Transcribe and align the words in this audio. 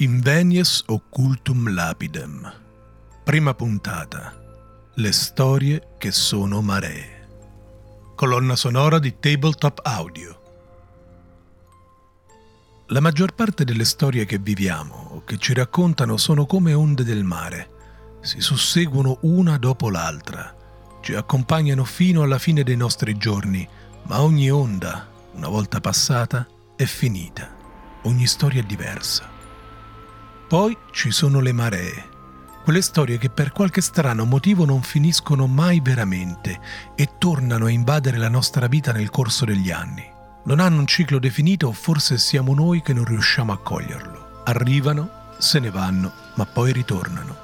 Invenies 0.00 0.84
occultum 0.86 1.74
lapidem. 1.74 2.48
Prima 3.24 3.52
puntata. 3.52 4.32
Le 4.94 5.10
storie 5.10 5.96
che 5.98 6.12
sono 6.12 6.62
maree. 6.62 7.26
Colonna 8.14 8.54
sonora 8.54 9.00
di 9.00 9.18
Tabletop 9.18 9.80
Audio. 9.82 10.42
La 12.86 13.00
maggior 13.00 13.34
parte 13.34 13.64
delle 13.64 13.84
storie 13.84 14.24
che 14.24 14.38
viviamo 14.38 15.08
o 15.14 15.24
che 15.24 15.36
ci 15.36 15.52
raccontano 15.52 16.16
sono 16.16 16.46
come 16.46 16.74
onde 16.74 17.02
del 17.02 17.24
mare. 17.24 17.70
Si 18.20 18.40
susseguono 18.40 19.18
una 19.22 19.58
dopo 19.58 19.90
l'altra. 19.90 20.54
Ci 21.00 21.14
accompagnano 21.16 21.82
fino 21.82 22.22
alla 22.22 22.38
fine 22.38 22.62
dei 22.62 22.76
nostri 22.76 23.16
giorni, 23.16 23.68
ma 24.04 24.22
ogni 24.22 24.48
onda, 24.48 25.08
una 25.32 25.48
volta 25.48 25.80
passata, 25.80 26.46
è 26.76 26.84
finita. 26.84 27.52
Ogni 28.02 28.28
storia 28.28 28.60
è 28.60 28.64
diversa. 28.64 29.37
Poi 30.48 30.74
ci 30.92 31.10
sono 31.10 31.40
le 31.40 31.52
maree, 31.52 32.08
quelle 32.64 32.80
storie 32.80 33.18
che 33.18 33.28
per 33.28 33.52
qualche 33.52 33.82
strano 33.82 34.24
motivo 34.24 34.64
non 34.64 34.80
finiscono 34.80 35.46
mai 35.46 35.80
veramente 35.80 36.58
e 36.94 37.10
tornano 37.18 37.66
a 37.66 37.70
invadere 37.70 38.16
la 38.16 38.30
nostra 38.30 38.66
vita 38.66 38.90
nel 38.90 39.10
corso 39.10 39.44
degli 39.44 39.70
anni. 39.70 40.10
Non 40.44 40.60
hanno 40.60 40.78
un 40.78 40.86
ciclo 40.86 41.18
definito 41.18 41.68
o 41.68 41.72
forse 41.72 42.16
siamo 42.16 42.54
noi 42.54 42.80
che 42.80 42.94
non 42.94 43.04
riusciamo 43.04 43.52
a 43.52 43.58
coglierlo. 43.58 44.42
Arrivano, 44.44 45.34
se 45.36 45.58
ne 45.58 45.68
vanno, 45.68 46.12
ma 46.36 46.46
poi 46.46 46.72
ritornano. 46.72 47.36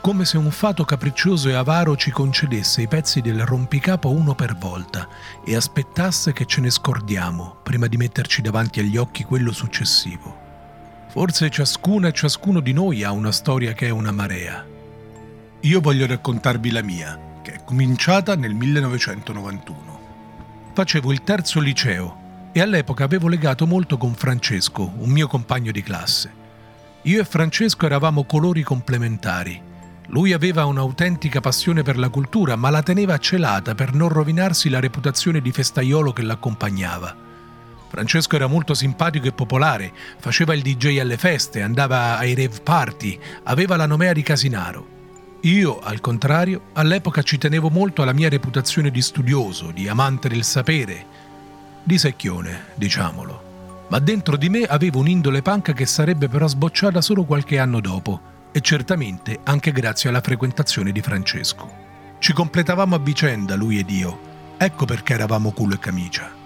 Come 0.00 0.24
se 0.24 0.36
un 0.36 0.50
fato 0.50 0.84
capriccioso 0.84 1.48
e 1.50 1.54
avaro 1.54 1.94
ci 1.94 2.10
concedesse 2.10 2.82
i 2.82 2.88
pezzi 2.88 3.20
del 3.20 3.46
rompicapo 3.46 4.10
uno 4.10 4.34
per 4.34 4.56
volta 4.56 5.08
e 5.44 5.54
aspettasse 5.54 6.32
che 6.32 6.46
ce 6.46 6.60
ne 6.60 6.70
scordiamo 6.70 7.58
prima 7.62 7.86
di 7.86 7.96
metterci 7.96 8.42
davanti 8.42 8.80
agli 8.80 8.96
occhi 8.96 9.22
quello 9.22 9.52
successivo. 9.52 10.49
Forse 11.10 11.50
ciascuna 11.50 12.06
e 12.06 12.12
ciascuno 12.12 12.60
di 12.60 12.72
noi 12.72 13.02
ha 13.02 13.10
una 13.10 13.32
storia 13.32 13.72
che 13.72 13.88
è 13.88 13.90
una 13.90 14.12
marea. 14.12 14.64
Io 15.62 15.80
voglio 15.80 16.06
raccontarvi 16.06 16.70
la 16.70 16.82
mia, 16.82 17.18
che 17.42 17.54
è 17.54 17.64
cominciata 17.64 18.36
nel 18.36 18.54
1991. 18.54 19.98
Facevo 20.72 21.10
il 21.10 21.24
terzo 21.24 21.58
liceo 21.58 22.48
e 22.52 22.60
all'epoca 22.60 23.02
avevo 23.02 23.26
legato 23.26 23.66
molto 23.66 23.98
con 23.98 24.14
Francesco, 24.14 24.92
un 24.98 25.10
mio 25.10 25.26
compagno 25.26 25.72
di 25.72 25.82
classe. 25.82 26.32
Io 27.02 27.20
e 27.20 27.24
Francesco 27.24 27.86
eravamo 27.86 28.22
colori 28.22 28.62
complementari. 28.62 29.60
Lui 30.10 30.32
aveva 30.32 30.64
un'autentica 30.66 31.40
passione 31.40 31.82
per 31.82 31.98
la 31.98 32.08
cultura, 32.08 32.54
ma 32.54 32.70
la 32.70 32.84
teneva 32.84 33.18
celata 33.18 33.74
per 33.74 33.94
non 33.94 34.10
rovinarsi 34.10 34.68
la 34.68 34.78
reputazione 34.78 35.40
di 35.40 35.50
festaiolo 35.50 36.12
che 36.12 36.22
l'accompagnava. 36.22 37.29
Francesco 37.90 38.36
era 38.36 38.46
molto 38.46 38.72
simpatico 38.72 39.26
e 39.26 39.32
popolare, 39.32 39.92
faceva 40.16 40.54
il 40.54 40.62
DJ 40.62 41.00
alle 41.00 41.16
feste, 41.16 41.60
andava 41.60 42.16
ai 42.18 42.36
rave 42.36 42.60
party, 42.62 43.18
aveva 43.42 43.74
la 43.74 43.86
nomea 43.86 44.12
di 44.12 44.22
Casinaro. 44.22 44.86
Io, 45.40 45.80
al 45.80 46.00
contrario, 46.00 46.66
all'epoca 46.74 47.22
ci 47.22 47.36
tenevo 47.36 47.68
molto 47.68 48.02
alla 48.02 48.12
mia 48.12 48.28
reputazione 48.28 48.92
di 48.92 49.02
studioso, 49.02 49.72
di 49.72 49.88
amante 49.88 50.28
del 50.28 50.44
sapere, 50.44 51.04
di 51.82 51.98
secchione, 51.98 52.66
diciamolo. 52.76 53.48
Ma 53.88 53.98
dentro 53.98 54.36
di 54.36 54.48
me 54.48 54.62
avevo 54.62 55.00
un'indole 55.00 55.42
punk 55.42 55.72
che 55.72 55.86
sarebbe 55.86 56.28
però 56.28 56.46
sbocciata 56.46 57.00
solo 57.00 57.24
qualche 57.24 57.58
anno 57.58 57.80
dopo, 57.80 58.20
e 58.52 58.60
certamente 58.60 59.40
anche 59.42 59.72
grazie 59.72 60.10
alla 60.10 60.20
frequentazione 60.20 60.92
di 60.92 61.00
Francesco. 61.00 61.68
Ci 62.20 62.32
completavamo 62.32 62.94
a 62.94 63.00
vicenda, 63.00 63.56
lui 63.56 63.80
ed 63.80 63.90
io. 63.90 64.20
Ecco 64.58 64.84
perché 64.84 65.14
eravamo 65.14 65.50
culo 65.50 65.74
e 65.74 65.78
camicia. 65.80 66.38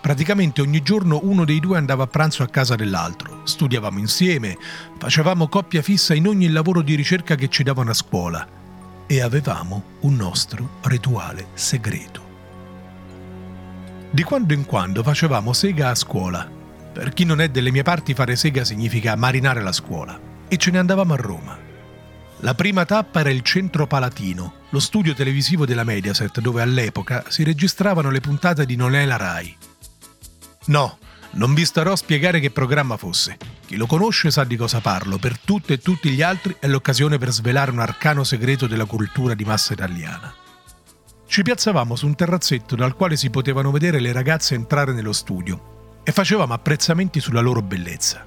Praticamente 0.00 0.60
ogni 0.60 0.82
giorno 0.82 1.20
uno 1.22 1.44
dei 1.44 1.60
due 1.60 1.76
andava 1.76 2.04
a 2.04 2.06
pranzo 2.06 2.42
a 2.42 2.48
casa 2.48 2.76
dell'altro, 2.76 3.40
studiavamo 3.44 3.98
insieme, 3.98 4.56
facevamo 4.96 5.48
coppia 5.48 5.82
fissa 5.82 6.14
in 6.14 6.26
ogni 6.26 6.48
lavoro 6.48 6.82
di 6.82 6.94
ricerca 6.94 7.34
che 7.34 7.48
ci 7.48 7.62
davano 7.62 7.90
a 7.90 7.94
scuola 7.94 8.46
e 9.06 9.20
avevamo 9.20 9.82
un 10.00 10.16
nostro 10.16 10.78
rituale 10.82 11.48
segreto. 11.54 12.26
Di 14.10 14.22
quando 14.22 14.54
in 14.54 14.64
quando 14.64 15.02
facevamo 15.02 15.52
sega 15.52 15.90
a 15.90 15.94
scuola. 15.94 16.48
Per 16.92 17.12
chi 17.12 17.24
non 17.24 17.40
è 17.40 17.48
delle 17.48 17.70
mie 17.70 17.82
parti 17.82 18.14
fare 18.14 18.36
sega 18.36 18.64
significa 18.64 19.16
marinare 19.16 19.62
la 19.62 19.72
scuola. 19.72 20.18
E 20.48 20.56
ce 20.56 20.70
ne 20.70 20.78
andavamo 20.78 21.12
a 21.12 21.16
Roma. 21.16 21.58
La 22.40 22.54
prima 22.54 22.84
tappa 22.84 23.20
era 23.20 23.30
il 23.30 23.42
Centro 23.42 23.86
Palatino, 23.86 24.54
lo 24.70 24.78
studio 24.78 25.12
televisivo 25.12 25.66
della 25.66 25.84
Mediaset 25.84 26.40
dove 26.40 26.62
all'epoca 26.62 27.24
si 27.28 27.42
registravano 27.42 28.10
le 28.10 28.20
puntate 28.20 28.64
di 28.64 28.76
Non 28.76 28.94
è 28.94 29.04
la 29.04 29.16
Rai. 29.16 29.56
No, 30.68 30.98
non 31.32 31.54
vi 31.54 31.64
starò 31.64 31.92
a 31.92 31.96
spiegare 31.96 32.40
che 32.40 32.50
programma 32.50 32.96
fosse. 32.96 33.36
Chi 33.66 33.76
lo 33.76 33.86
conosce 33.86 34.30
sa 34.30 34.44
di 34.44 34.56
cosa 34.56 34.80
parlo, 34.80 35.18
per 35.18 35.38
tutte 35.38 35.74
e 35.74 35.78
tutti 35.78 36.10
gli 36.10 36.22
altri 36.22 36.56
è 36.58 36.66
l'occasione 36.66 37.18
per 37.18 37.30
svelare 37.30 37.70
un 37.70 37.78
arcano 37.78 38.24
segreto 38.24 38.66
della 38.66 38.84
cultura 38.84 39.34
di 39.34 39.44
massa 39.44 39.72
italiana. 39.72 40.34
Ci 41.26 41.42
piazzavamo 41.42 41.96
su 41.96 42.06
un 42.06 42.14
terrazzetto 42.14 42.74
dal 42.74 42.94
quale 42.94 43.16
si 43.16 43.30
potevano 43.30 43.70
vedere 43.70 44.00
le 44.00 44.12
ragazze 44.12 44.54
entrare 44.54 44.92
nello 44.92 45.12
studio 45.12 46.00
e 46.02 46.12
facevamo 46.12 46.54
apprezzamenti 46.54 47.20
sulla 47.20 47.40
loro 47.40 47.62
bellezza. 47.62 48.26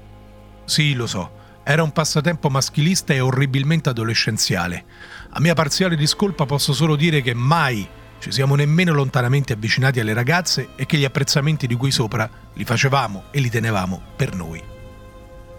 Sì, 0.66 0.94
lo 0.94 1.08
so, 1.08 1.32
era 1.64 1.84
un 1.84 1.92
passatempo 1.92 2.50
maschilista 2.50 3.14
e 3.14 3.20
orribilmente 3.20 3.90
adolescenziale. 3.90 4.86
A 5.32 5.40
mia 5.40 5.54
parziale 5.54 5.96
discolpa 5.96 6.46
posso 6.46 6.74
solo 6.74 6.96
dire 6.96 7.22
che 7.22 7.34
mai 7.34 7.88
ci 8.22 8.32
siamo 8.32 8.54
nemmeno 8.54 8.94
lontanamente 8.94 9.54
avvicinati 9.54 10.00
alle 10.00 10.14
ragazze 10.14 10.70
e 10.76 10.86
che 10.86 10.98
gli 10.98 11.06
apprezzamenti 11.06 11.66
di 11.66 11.74
cui 11.74 11.90
sopra 11.90 12.30
li 12.54 12.64
facevamo 12.64 13.24
e 13.32 13.40
li 13.40 13.50
tenevamo 13.50 14.00
per 14.16 14.36
noi. 14.36 14.62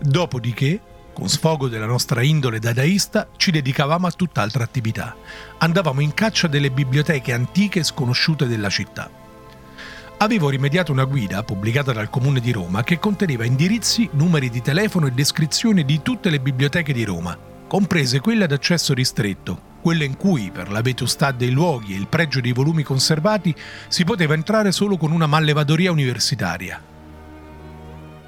Dopodiché, 0.01 0.81
con 1.13 1.29
sfogo 1.29 1.67
della 1.67 1.87
nostra 1.87 2.23
indole 2.23 2.61
dadaista, 2.61 3.31
ci 3.37 3.51
dedicavamo 3.51 4.07
a 4.07 4.13
tutt'altra 4.13 4.63
attività. 4.63 5.17
Andavamo 5.59 6.01
in 6.01 6.15
caccia 6.15 6.47
delle 6.47 6.71
biblioteche 6.71 7.33
antiche 7.33 7.81
e 7.81 7.85
sconosciute 7.85 8.47
della 8.47 8.71
città. 8.71 9.11
Avevo 10.19 10.49
rimediato 10.49 10.93
una 10.93 11.03
guida 11.03 11.43
pubblicata 11.43 11.93
dal 11.93 12.11
Comune 12.11 12.39
di 12.39 12.53
Roma 12.53 12.85
che 12.85 13.01
conteneva 13.01 13.45
indirizzi, 13.45 14.09
numeri 14.13 14.51
di 14.51 14.63
telefono 14.63 15.09
e 15.09 15.11
descrizioni 15.11 15.85
di 15.85 16.01
tutte 16.01 16.31
le 16.31 16.39
biblioteche 16.39 16.93
di 16.93 17.03
Roma, 17.03 17.37
comprese 17.67 18.21
quelle 18.21 18.45
ad 18.45 18.53
accesso 18.53 18.95
ristretto, 18.95 19.71
quelle 19.83 20.05
in 20.05 20.17
cui, 20.17 20.51
per 20.51 20.71
la 20.71 20.81
vetustà 20.81 21.33
dei 21.33 21.51
luoghi 21.51 21.93
e 21.93 21.99
il 21.99 22.07
pregio 22.07 22.41
dei 22.41 22.53
volumi 22.53 22.85
conservati, 22.85 23.55
si 23.89 24.05
poteva 24.05 24.33
entrare 24.33 24.73
solo 24.73 24.97
con 24.97 25.11
una 25.11 25.27
mallevadoria 25.27 25.91
universitaria. 25.91 26.81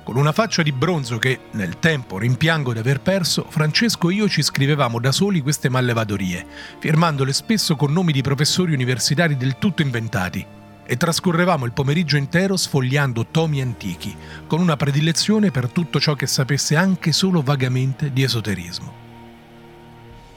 Con 0.03 0.16
una 0.16 0.32
faccia 0.32 0.62
di 0.62 0.72
bronzo 0.72 1.16
che, 1.16 1.38
nel 1.53 1.78
tempo, 1.78 2.19
rimpiango 2.19 2.75
di 2.75 2.78
aver 2.78 3.00
perso, 3.00 3.47
Francesco 3.48 4.10
e 4.10 4.14
io 4.14 4.28
ci 4.28 4.43
scrivevamo 4.43 5.00
da 5.00 5.12
soli 5.12 5.41
queste 5.41 5.70
mallevadorie, 5.70 6.44
firmandole 6.78 7.32
spesso 7.32 7.75
con 7.75 7.91
nomi 7.91 8.12
di 8.12 8.20
professori 8.20 8.75
universitari 8.75 9.37
del 9.38 9.56
tutto 9.56 9.81
inventati, 9.81 10.44
e 10.84 10.97
trascorrevamo 10.98 11.64
il 11.64 11.72
pomeriggio 11.72 12.19
intero 12.19 12.56
sfogliando 12.56 13.28
tomi 13.31 13.62
antichi, 13.62 14.14
con 14.47 14.60
una 14.60 14.76
predilezione 14.76 15.50
per 15.50 15.70
tutto 15.70 15.98
ciò 15.98 16.14
che 16.14 16.26
sapesse 16.26 16.76
anche 16.76 17.12
solo 17.12 17.41
vagamente 17.41 18.12
di 18.12 18.22
esoterismo. 18.22 19.03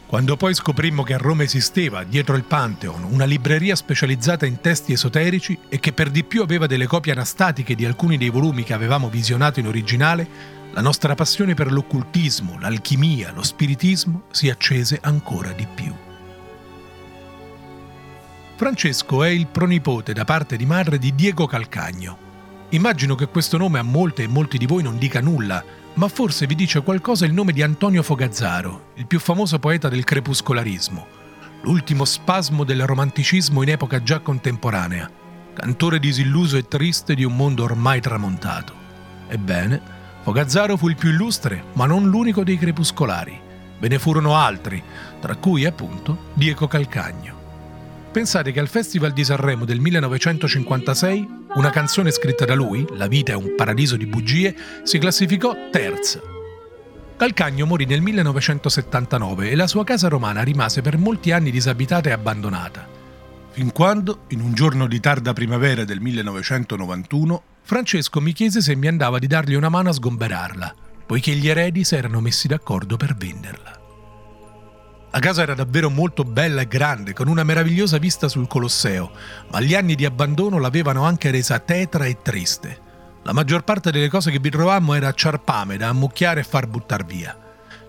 Quando 0.07 0.37
poi 0.37 0.53
scoprimmo 0.53 1.03
che 1.03 1.15
a 1.15 1.17
Roma 1.17 1.43
esisteva, 1.43 2.05
dietro 2.05 2.37
il 2.37 2.45
Pantheon, 2.45 3.03
una 3.03 3.25
libreria 3.25 3.75
specializzata 3.75 4.45
in 4.45 4.61
testi 4.61 4.93
esoterici 4.93 5.59
e 5.67 5.81
che 5.81 5.91
per 5.91 6.09
di 6.11 6.23
più 6.23 6.41
aveva 6.41 6.65
delle 6.65 6.87
copie 6.87 7.11
anastatiche 7.11 7.75
di 7.75 7.83
alcuni 7.83 8.17
dei 8.17 8.29
volumi 8.29 8.63
che 8.63 8.73
avevamo 8.73 9.09
visionato 9.09 9.59
in 9.59 9.67
originale, 9.67 10.55
la 10.71 10.79
nostra 10.79 11.13
passione 11.13 11.55
per 11.55 11.73
l'occultismo, 11.73 12.57
l'alchimia, 12.57 13.33
lo 13.33 13.43
spiritismo 13.43 14.23
si 14.31 14.49
accese 14.49 14.97
ancora 15.01 15.51
di 15.51 15.67
più. 15.75 15.93
Francesco 18.55 19.23
è 19.25 19.29
il 19.29 19.47
pronipote 19.47 20.13
da 20.13 20.23
parte 20.23 20.55
di 20.55 20.65
madre 20.65 20.99
di 20.99 21.15
Diego 21.15 21.47
Calcagno. 21.47 22.17
Immagino 22.69 23.15
che 23.15 23.27
questo 23.27 23.57
nome 23.57 23.77
a 23.77 23.83
molte 23.83 24.23
e 24.23 24.27
molti 24.27 24.57
di 24.57 24.67
voi 24.67 24.83
non 24.83 24.97
dica 24.97 25.19
nulla, 25.19 25.61
ma 25.97 26.07
forse 26.07 26.45
vi 26.45 26.55
dice 26.55 26.81
qualcosa 26.81 27.25
il 27.25 27.33
nome 27.33 27.51
di 27.51 27.63
Antonio 27.63 28.03
Fogazzaro, 28.03 28.91
il 28.95 29.07
più 29.07 29.19
famoso 29.19 29.57
poeta 29.57 29.89
del 29.89 30.03
crepuscolarismo, 30.03 31.07
l'ultimo 31.63 32.05
spasmo 32.05 32.63
del 32.63 32.85
romanticismo 32.85 33.63
in 33.63 33.69
epoca 33.69 34.03
già 34.03 34.19
contemporanea, 34.19 35.09
cantore 35.53 35.99
disilluso 35.99 36.55
e 36.55 36.67
triste 36.67 37.15
di 37.15 37.23
un 37.23 37.35
mondo 37.35 37.63
ormai 37.63 37.99
tramontato. 37.99 38.73
Ebbene, 39.27 39.81
Fogazzaro 40.21 40.77
fu 40.77 40.87
il 40.87 40.95
più 40.95 41.09
illustre, 41.09 41.63
ma 41.73 41.87
non 41.87 42.07
l'unico 42.07 42.43
dei 42.43 42.57
crepuscolari. 42.57 43.39
Ve 43.79 43.87
ne 43.87 43.97
furono 43.97 44.35
altri, 44.35 44.81
tra 45.19 45.35
cui 45.35 45.65
appunto 45.65 46.25
Diego 46.33 46.67
Calcagno. 46.67 47.36
Pensate 48.17 48.51
che 48.51 48.59
al 48.59 48.67
Festival 48.67 49.13
di 49.13 49.23
Sanremo 49.23 49.63
del 49.63 49.79
1956 49.79 51.27
una 51.53 51.69
canzone 51.69 52.09
scritta 52.09 52.45
da 52.45 52.55
lui, 52.55 52.83
La 52.93 53.05
vita 53.05 53.33
è 53.33 53.35
un 53.35 53.53
paradiso 53.55 53.95
di 53.95 54.07
bugie, 54.07 54.55
si 54.81 54.97
classificò 54.97 55.55
terza. 55.71 56.19
Calcagno 57.15 57.67
morì 57.67 57.85
nel 57.85 58.01
1979 58.01 59.51
e 59.51 59.55
la 59.55 59.67
sua 59.67 59.83
casa 59.83 60.07
romana 60.07 60.41
rimase 60.41 60.81
per 60.81 60.97
molti 60.97 61.31
anni 61.31 61.51
disabitata 61.51 62.09
e 62.09 62.11
abbandonata. 62.11 62.87
Fin 63.51 63.71
quando, 63.71 64.23
in 64.29 64.39
un 64.39 64.55
giorno 64.55 64.87
di 64.87 64.99
tarda 64.99 65.33
primavera 65.33 65.85
del 65.85 65.99
1991, 65.99 67.43
Francesco 67.61 68.19
mi 68.19 68.33
chiese 68.33 68.61
se 68.61 68.75
mi 68.75 68.87
andava 68.87 69.19
di 69.19 69.27
dargli 69.27 69.53
una 69.53 69.69
mano 69.69 69.89
a 69.89 69.93
sgomberarla. 69.93 70.73
poiché 71.05 71.33
gli 71.33 71.47
eredi 71.47 71.83
si 71.83 71.93
erano 71.93 72.19
messi 72.19 72.47
d'accordo 72.47 72.97
per 72.97 73.15
venderla. 73.15 73.76
La 75.17 75.23
casa 75.23 75.41
era 75.41 75.55
davvero 75.55 75.89
molto 75.89 76.23
bella 76.23 76.61
e 76.61 76.67
grande, 76.67 77.11
con 77.11 77.27
una 77.27 77.43
meravigliosa 77.43 77.97
vista 77.97 78.27
sul 78.27 78.45
Colosseo, 78.45 79.09
ma 79.49 79.59
gli 79.59 79.73
anni 79.73 79.95
di 79.95 80.05
abbandono 80.05 80.59
l'avevano 80.59 81.05
anche 81.05 81.31
resa 81.31 81.57
tetra 81.57 82.05
e 82.05 82.21
triste. 82.21 82.79
La 83.23 83.33
maggior 83.33 83.63
parte 83.63 83.89
delle 83.89 84.09
cose 84.09 84.29
che 84.29 84.37
vi 84.37 84.51
trovammo 84.51 84.93
era 84.93 85.11
ciarpame 85.11 85.75
da 85.75 85.87
ammucchiare 85.87 86.41
e 86.41 86.43
far 86.43 86.67
buttar 86.67 87.03
via. 87.03 87.35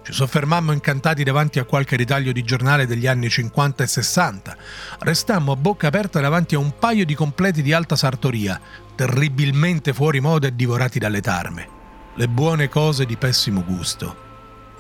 Ci 0.03 0.11
soffermammo 0.11 0.73
incantati 0.73 1.23
davanti 1.23 1.59
a 1.59 1.65
qualche 1.65 1.97
ritaglio 1.97 2.33
di 2.33 2.43
giornale 2.43 2.87
degli 2.87 3.07
anni 3.07 3.29
50 3.29 3.85
e 3.85 3.87
60. 3.87 4.57
Restammo 5.01 5.53
a 5.53 5.57
bocca 5.57 5.89
aperta 5.89 6.21
davanti 6.21 6.55
a 6.55 6.61
un 6.61 6.79
paio 6.79 7.05
di 7.05 7.15
completi 7.15 7.61
di 7.61 7.75
alta 7.75 7.95
sartoria, 7.95 8.59
terribilmente 8.95 9.93
fuori 9.93 10.21
moda 10.21 10.47
e 10.47 10.57
divorati 10.57 10.99
dalle 10.99 11.21
tarme. 11.21 11.69
Le 12.15 12.27
buone 12.27 12.71
cose 12.71 13.05
di 13.05 13.19
pessimo 13.19 13.63
gusto. 13.63 14.28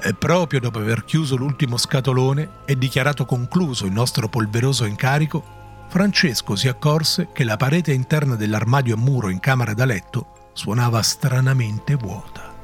E 0.00 0.14
proprio 0.14 0.60
dopo 0.60 0.78
aver 0.78 1.04
chiuso 1.04 1.36
l'ultimo 1.36 1.76
scatolone 1.76 2.48
e 2.64 2.78
dichiarato 2.78 3.24
concluso 3.24 3.84
il 3.84 3.92
nostro 3.92 4.28
polveroso 4.28 4.84
incarico, 4.84 5.56
Francesco 5.88 6.54
si 6.54 6.68
accorse 6.68 7.28
che 7.32 7.44
la 7.44 7.56
parete 7.56 7.92
interna 7.92 8.36
dell'armadio 8.36 8.94
a 8.94 8.98
muro 8.98 9.28
in 9.28 9.40
camera 9.40 9.74
da 9.74 9.84
letto 9.84 10.50
suonava 10.52 11.02
stranamente 11.02 11.94
vuota. 11.94 12.54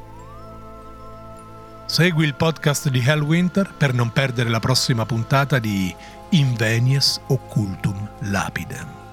Segui 1.87 2.25
il 2.25 2.35
podcast 2.35 2.89
di 2.89 3.03
Hellwinter 3.05 3.75
per 3.77 3.95
non 3.95 4.11
perdere 4.11 4.49
la 4.49 4.61
prossima 4.61 5.05
puntata 5.05 5.59
di 5.59 5.95
Invenies 6.31 7.21
Occultum 7.29 8.09
Lapidem. 8.31 9.04